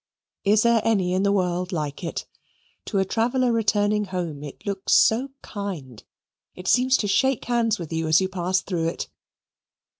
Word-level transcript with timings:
Is 0.43 0.63
there 0.63 0.81
any 0.83 1.13
in 1.13 1.21
the 1.21 1.31
world 1.31 1.71
like 1.71 2.03
it? 2.03 2.25
To 2.85 2.97
a 2.97 3.05
traveller 3.05 3.51
returning 3.51 4.05
home 4.05 4.43
it 4.43 4.65
looks 4.65 4.93
so 4.93 5.29
kind 5.43 6.03
it 6.55 6.67
seems 6.67 6.97
to 6.97 7.07
shake 7.07 7.45
hands 7.45 7.77
with 7.77 7.93
you 7.93 8.07
as 8.07 8.19
you 8.19 8.27
pass 8.27 8.61
through 8.61 8.87
it. 8.87 9.09